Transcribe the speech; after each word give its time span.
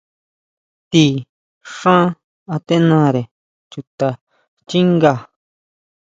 Ti 0.91 1.05
xán 1.77 2.07
atenare 2.55 3.21
chuta 3.71 4.09
xchinga. 4.59 5.13